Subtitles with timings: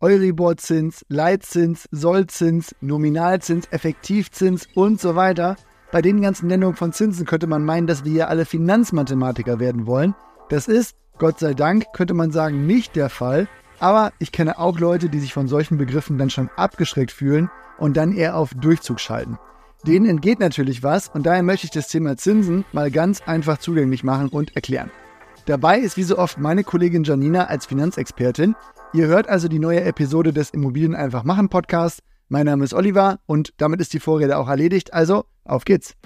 [0.00, 5.56] Euriborzins, Leitzins, Sollzins, Nominalzins, Effektivzins und so weiter.
[5.90, 9.86] Bei den ganzen Nennungen von Zinsen könnte man meinen, dass wir ja alle Finanzmathematiker werden
[9.86, 10.14] wollen.
[10.50, 13.48] Das ist, Gott sei Dank, könnte man sagen, nicht der Fall.
[13.80, 17.96] Aber ich kenne auch Leute, die sich von solchen Begriffen dann schon abgeschreckt fühlen und
[17.96, 19.38] dann eher auf Durchzug schalten.
[19.86, 24.04] Denen entgeht natürlich was und daher möchte ich das Thema Zinsen mal ganz einfach zugänglich
[24.04, 24.90] machen und erklären.
[25.48, 28.54] Dabei ist wie so oft meine Kollegin Janina als Finanzexpertin,
[28.92, 32.02] Ihr hört also die neue Episode des Immobilien einfach machen Podcast.
[32.28, 34.92] Mein Name ist Oliver und damit ist die Vorrede auch erledigt.
[34.92, 35.96] Also, auf geht's.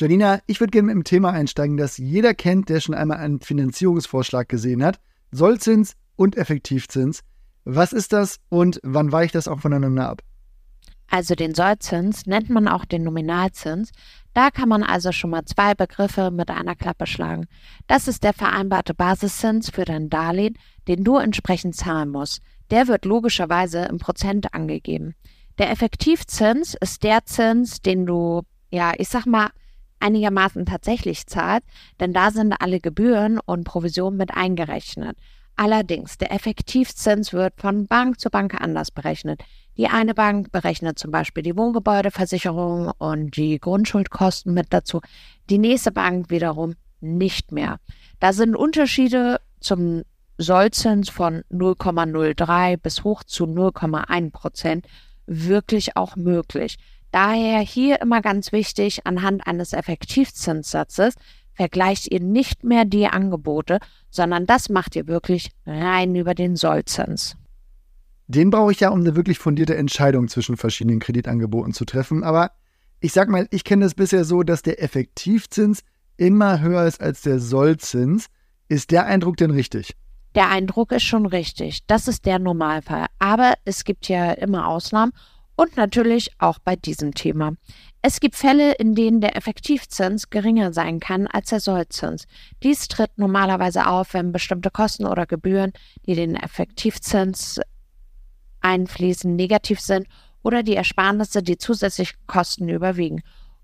[0.00, 3.40] Janina, ich würde gerne mit dem Thema einsteigen, das jeder kennt, der schon einmal einen
[3.40, 4.98] Finanzierungsvorschlag gesehen hat.
[5.30, 7.20] Sollzins und Effektivzins.
[7.64, 10.22] Was ist das und wann weicht das auch voneinander ab?
[11.14, 13.92] also den Sollzins, nennt man auch den Nominalzins.
[14.32, 17.46] Da kann man also schon mal zwei Begriffe mit einer Klappe schlagen.
[17.86, 22.42] Das ist der vereinbarte Basiszins für dein Darlehen, den du entsprechend zahlen musst.
[22.72, 25.14] Der wird logischerweise im Prozent angegeben.
[25.58, 29.50] Der Effektivzins ist der Zins, den du, ja, ich sag mal,
[30.00, 31.68] einigermaßen tatsächlich zahlst,
[32.00, 35.16] denn da sind alle Gebühren und Provisionen mit eingerechnet.
[35.56, 39.42] Allerdings, der Effektivzins wird von Bank zu Bank anders berechnet.
[39.76, 45.00] Die eine Bank berechnet zum Beispiel die Wohngebäudeversicherung und die Grundschuldkosten mit dazu.
[45.50, 47.78] Die nächste Bank wiederum nicht mehr.
[48.20, 50.02] Da sind Unterschiede zum
[50.38, 54.86] Sollzins von 0,03 bis hoch zu 0,1 Prozent
[55.26, 56.76] wirklich auch möglich.
[57.12, 61.14] Daher hier immer ganz wichtig, anhand eines Effektivzinssatzes
[61.54, 63.78] vergleicht ihr nicht mehr die Angebote,
[64.10, 67.36] sondern das macht ihr wirklich rein über den Sollzins.
[68.26, 72.24] Den brauche ich ja, um eine wirklich fundierte Entscheidung zwischen verschiedenen Kreditangeboten zu treffen.
[72.24, 72.52] Aber
[73.00, 75.82] ich sag mal, ich kenne es bisher so, dass der Effektivzins
[76.16, 78.28] immer höher ist als der Sollzins.
[78.68, 79.94] Ist der Eindruck denn richtig?
[80.34, 81.86] Der Eindruck ist schon richtig.
[81.86, 83.06] Das ist der Normalfall.
[83.18, 85.12] Aber es gibt ja immer Ausnahmen
[85.56, 87.52] und natürlich auch bei diesem Thema.
[88.02, 92.26] Es gibt Fälle, in denen der Effektivzins geringer sein kann als der Sollzins.
[92.62, 95.72] Dies tritt normalerweise auf, wenn bestimmte Kosten oder Gebühren,
[96.06, 97.60] die den Effektivzins
[98.60, 100.06] einfließen, negativ sind
[100.42, 103.22] oder die Ersparnisse, die zusätzlichen Kosten überwiegen.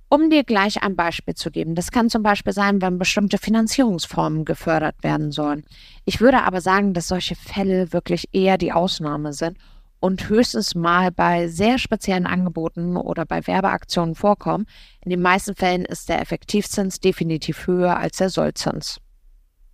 [0.09, 4.45] Um dir gleich ein Beispiel zu geben, das kann zum Beispiel sein, wenn bestimmte Finanzierungsformen
[4.45, 5.65] gefördert werden sollen.
[6.05, 9.57] Ich würde aber sagen, dass solche Fälle wirklich eher die Ausnahme sind
[10.00, 14.66] und höchstens mal bei sehr speziellen Angeboten oder bei Werbeaktionen vorkommen.
[15.05, 18.99] In den meisten Fällen ist der Effektivzins definitiv höher als der Sollzins.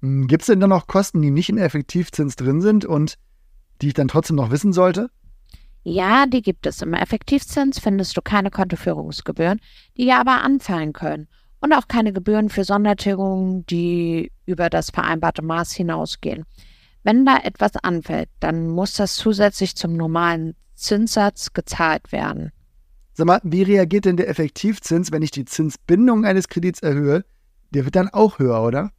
[0.03, 3.15] Hm, Gibt es denn dann noch Kosten, die nicht im Effektivzins drin sind und
[3.81, 5.10] die ich dann trotzdem noch wissen sollte?
[5.84, 6.82] Ja, die gibt es.
[6.82, 9.60] Im Effektivzins findest du keine Kontoführungsgebühren,
[9.97, 11.28] die ja aber anfallen können.
[11.60, 16.44] Und auch keine Gebühren für Sondertilgungen, die über das vereinbarte Maß hinausgehen.
[17.06, 22.50] Wenn da etwas anfällt, dann muss das zusätzlich zum normalen Zinssatz gezahlt werden.
[23.12, 27.25] Sag mal, wie reagiert denn der Effektivzins, wenn ich die Zinsbindung eines Kredits erhöhe?
[27.71, 28.91] Der wird dann auch höher, oder?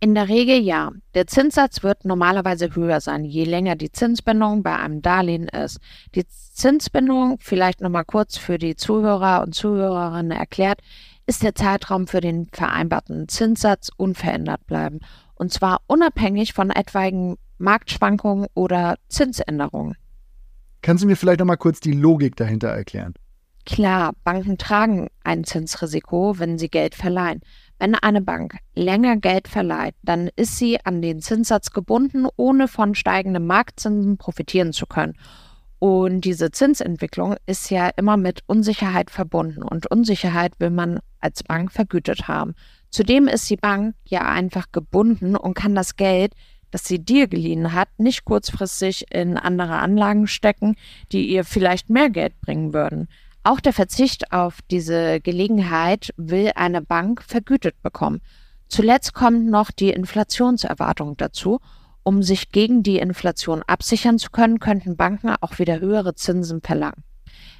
[0.00, 0.90] In der Regel ja.
[1.14, 5.78] Der Zinssatz wird normalerweise höher sein, je länger die Zinsbindung bei einem Darlehen ist.
[6.16, 10.80] Die Zinsbindung, vielleicht nochmal kurz für die Zuhörer und Zuhörerinnen erklärt,
[11.28, 14.98] ist der Zeitraum für den vereinbarten Zinssatz unverändert bleiben.
[15.38, 19.96] Und zwar unabhängig von etwaigen Marktschwankungen oder Zinsänderungen.
[20.82, 23.14] Kannst du mir vielleicht nochmal kurz die Logik dahinter erklären?
[23.66, 27.40] Klar, Banken tragen ein Zinsrisiko, wenn sie Geld verleihen.
[27.78, 32.94] Wenn eine Bank länger Geld verleiht, dann ist sie an den Zinssatz gebunden, ohne von
[32.94, 35.14] steigenden Marktzinsen profitieren zu können.
[35.78, 41.70] Und diese Zinsentwicklung ist ja immer mit Unsicherheit verbunden und Unsicherheit will man als Bank
[41.70, 42.54] vergütet haben.
[42.90, 46.32] Zudem ist die Bank ja einfach gebunden und kann das Geld,
[46.70, 50.76] das sie dir geliehen hat, nicht kurzfristig in andere Anlagen stecken,
[51.12, 53.08] die ihr vielleicht mehr Geld bringen würden.
[53.44, 58.20] Auch der Verzicht auf diese Gelegenheit will eine Bank vergütet bekommen.
[58.68, 61.60] Zuletzt kommt noch die Inflationserwartung dazu.
[62.02, 67.04] Um sich gegen die Inflation absichern zu können, könnten Banken auch wieder höhere Zinsen verlangen.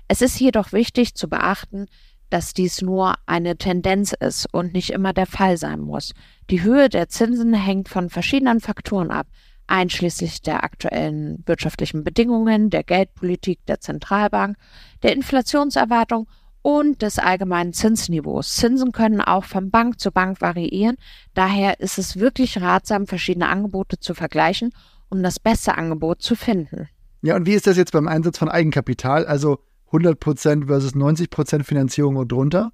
[0.09, 1.87] Es ist jedoch wichtig zu beachten,
[2.31, 6.13] dass dies nur eine Tendenz ist und nicht immer der Fall sein muss.
[6.51, 9.27] Die Höhe der Zinsen hängt von verschiedenen Faktoren ab,
[9.67, 14.57] einschließlich der aktuellen wirtschaftlichen Bedingungen, der Geldpolitik der Zentralbank,
[15.03, 16.27] der Inflationserwartung
[16.63, 18.57] und des allgemeinen Zinsniveaus.
[18.57, 20.97] Zinsen können auch von Bank zu Bank variieren.
[21.35, 24.73] Daher ist es wirklich ratsam, verschiedene Angebote zu vergleichen,
[25.09, 26.89] um das beste Angebot zu finden.
[27.23, 29.27] Ja, und wie ist das jetzt beim Einsatz von Eigenkapital?
[29.27, 29.59] Also
[29.93, 32.73] 100% versus 90% Finanzierung und drunter?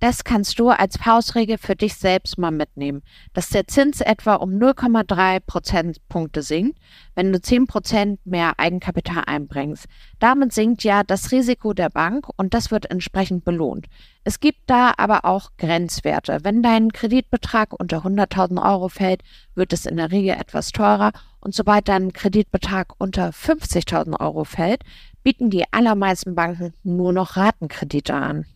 [0.00, 3.02] Das kannst du als Faustregel für dich selbst mal mitnehmen,
[3.34, 6.78] dass der Zins etwa um 0,3 Prozentpunkte sinkt,
[7.14, 9.84] wenn du 10 Prozent mehr Eigenkapital einbringst.
[10.18, 13.88] Damit sinkt ja das Risiko der Bank und das wird entsprechend belohnt.
[14.24, 16.38] Es gibt da aber auch Grenzwerte.
[16.44, 19.22] Wenn dein Kreditbetrag unter 100.000 Euro fällt,
[19.54, 24.82] wird es in der Regel etwas teurer und sobald dein Kreditbetrag unter 50.000 Euro fällt,
[25.22, 28.46] bieten die allermeisten Banken nur noch Ratenkredite an.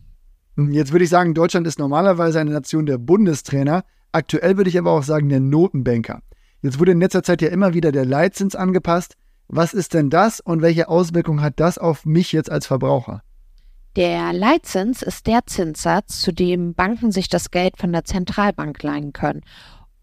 [0.57, 3.83] Jetzt würde ich sagen, Deutschland ist normalerweise eine Nation der Bundestrainer.
[4.11, 6.21] Aktuell würde ich aber auch sagen, der Notenbanker.
[6.61, 9.15] Jetzt wurde in letzter Zeit ja immer wieder der Leitzins angepasst.
[9.47, 13.21] Was ist denn das und welche Auswirkungen hat das auf mich jetzt als Verbraucher?
[13.95, 19.13] Der Leitzins ist der Zinssatz, zu dem Banken sich das Geld von der Zentralbank leihen
[19.13, 19.41] können,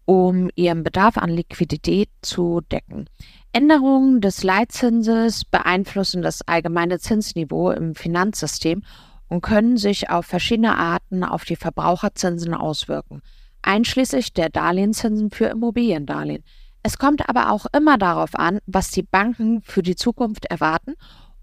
[0.05, 3.07] um ihren Bedarf an Liquidität zu decken.
[3.55, 8.81] Änderungen des Leitzinses beeinflussen das allgemeine Zinsniveau im Finanzsystem
[9.29, 13.21] und können sich auf verschiedene Arten auf die Verbraucherzinsen auswirken,
[13.61, 16.43] einschließlich der Darlehenszinsen für Immobiliendarlehen.
[16.81, 20.95] Es kommt aber auch immer darauf an, was die Banken für die Zukunft erwarten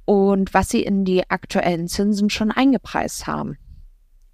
[0.05, 3.57] und was sie in die aktuellen Zinsen schon eingepreist haben.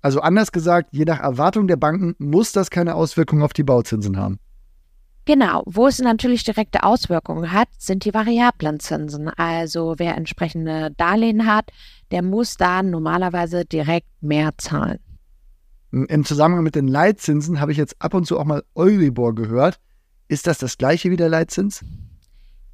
[0.00, 4.16] Also anders gesagt, je nach Erwartung der Banken muss das keine Auswirkungen auf die Bauzinsen
[4.16, 4.38] haben.
[5.26, 9.28] Genau, wo es natürlich direkte Auswirkungen hat, sind die variablen Zinsen.
[9.28, 11.72] Also wer entsprechende Darlehen hat,
[12.12, 15.00] der muss da normalerweise direkt mehr zahlen.
[15.90, 19.80] Im Zusammenhang mit den Leitzinsen habe ich jetzt ab und zu auch mal Euribor gehört.
[20.28, 21.84] Ist das das gleiche wie der Leitzins?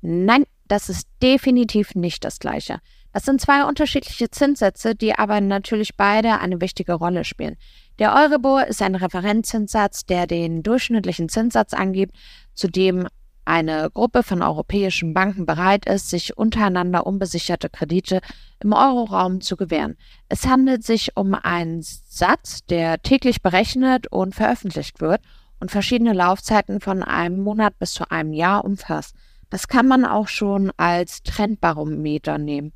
[0.03, 2.81] Nein, das ist definitiv nicht das gleiche.
[3.13, 7.57] Das sind zwei unterschiedliche Zinssätze, die aber natürlich beide eine wichtige Rolle spielen.
[7.99, 12.17] Der Euribor ist ein Referenzzinssatz, der den durchschnittlichen Zinssatz angibt,
[12.55, 13.07] zu dem
[13.45, 18.21] eine Gruppe von europäischen Banken bereit ist, sich untereinander unbesicherte Kredite
[18.61, 19.97] im Euroraum zu gewähren.
[20.29, 25.21] Es handelt sich um einen Satz, der täglich berechnet und veröffentlicht wird
[25.61, 29.17] und verschiedene Laufzeiten von einem Monat bis zu einem Jahr umfasst.
[29.53, 32.73] Das kann man auch schon als Trendbarometer nehmen.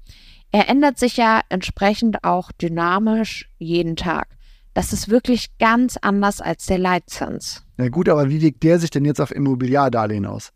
[0.53, 4.37] Er ändert sich ja entsprechend auch dynamisch jeden Tag.
[4.75, 7.65] Das ist wirklich ganz anders als der Leitzins.
[7.79, 10.53] Na gut, aber wie wirkt der sich denn jetzt auf Immobiliardarlehen aus?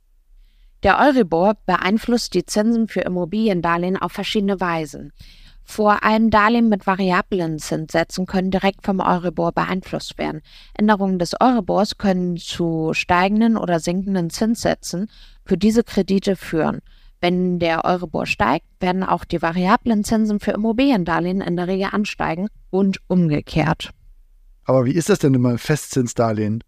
[0.82, 5.14] Der Euribor beeinflusst die Zinsen für Immobiliendarlehen auf verschiedene Weisen.
[5.70, 10.42] Vor allem Darlehen mit variablen Zinssätzen können direkt vom Euribor beeinflusst werden.
[10.76, 15.08] Änderungen des Euribors können zu steigenden oder sinkenden Zinssätzen
[15.44, 16.80] für diese Kredite führen.
[17.20, 22.48] Wenn der Euribor steigt, werden auch die variablen Zinsen für Immobiliendarlehen in der Regel ansteigen
[22.70, 23.90] und umgekehrt.
[24.64, 26.64] Aber wie ist das denn immer Festzinsdarlehen?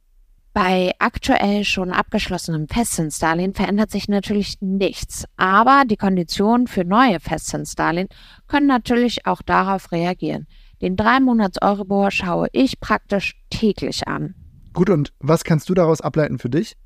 [0.55, 8.09] Bei aktuell schon abgeschlossenem Festzinsdarlehen verändert sich natürlich nichts, aber die Konditionen für neue Festzinsdarlehen
[8.49, 10.47] können natürlich auch darauf reagieren.
[10.83, 14.35] Den 3-Monats-Euribor schaue ich praktisch täglich an.
[14.75, 16.77] Gut, und was kannst du daraus ableiten für dich?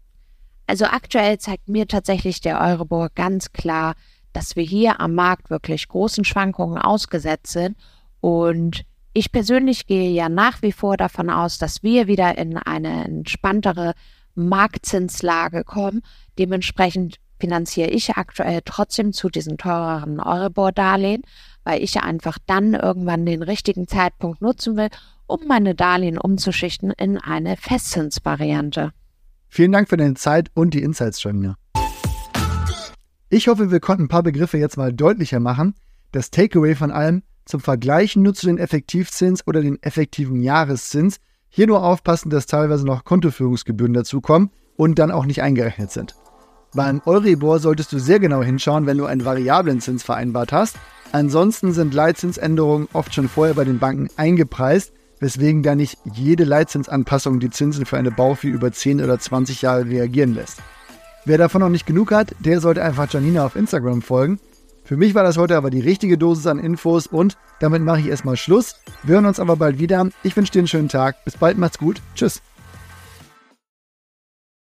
[0.68, 3.94] Also aktuell zeigt mir tatsächlich der Euribor ganz klar,
[4.32, 7.76] dass wir hier am Markt wirklich großen Schwankungen ausgesetzt sind
[8.20, 8.84] und
[9.16, 13.94] ich persönlich gehe ja nach wie vor davon aus, dass wir wieder in eine entspanntere
[14.34, 16.02] Marktzinslage kommen.
[16.38, 21.22] Dementsprechend finanziere ich aktuell trotzdem zu diesen teureren Euribor-Darlehen,
[21.64, 24.88] weil ich ja einfach dann irgendwann den richtigen Zeitpunkt nutzen will,
[25.26, 28.92] um meine Darlehen umzuschichten in eine Festzinsvariante.
[29.48, 31.56] Vielen Dank für deine Zeit und die Insights, Janina.
[33.30, 35.74] Ich hoffe, wir konnten ein paar Begriffe jetzt mal deutlicher machen.
[36.12, 41.18] Das Takeaway von allem, zum Vergleichen nutzt du den Effektivzins oder den effektiven Jahreszins.
[41.48, 46.16] Hier nur aufpassen, dass teilweise noch Kontoführungsgebühren dazukommen und dann auch nicht eingerechnet sind.
[46.74, 50.76] Beim Euribor solltest du sehr genau hinschauen, wenn du einen variablen Zins vereinbart hast.
[51.12, 57.38] Ansonsten sind Leitzinsänderungen oft schon vorher bei den Banken eingepreist, weswegen da nicht jede Leitzinsanpassung
[57.38, 60.58] die Zinsen für eine Baufee über 10 oder 20 Jahre reagieren lässt.
[61.24, 64.40] Wer davon noch nicht genug hat, der sollte einfach Janina auf Instagram folgen.
[64.86, 68.06] Für mich war das heute aber die richtige Dosis an Infos und damit mache ich
[68.06, 68.76] erstmal Schluss.
[69.02, 70.08] Wir hören uns aber bald wieder.
[70.22, 71.24] Ich wünsche dir einen schönen Tag.
[71.24, 72.00] Bis bald, macht's gut.
[72.14, 72.40] Tschüss.